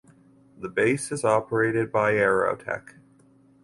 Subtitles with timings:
[0.57, 2.95] The base is operated by Aerotech.